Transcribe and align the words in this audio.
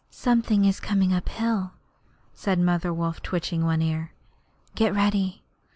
'Something 0.09 0.65
is 0.65 0.79
coming 0.79 1.13
up 1.13 1.29
hill,' 1.29 1.73
said 2.33 2.57
Mother 2.57 2.91
Wolf, 2.91 3.21
twitching 3.21 3.63
one 3.63 3.83
ear. 3.83 4.13
'Get 4.73 4.95
ready.' 4.95 5.43